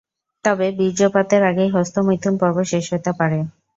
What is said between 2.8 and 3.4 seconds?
হতে পারে।